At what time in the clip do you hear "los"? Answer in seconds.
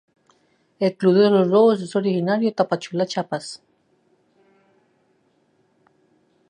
1.29-1.47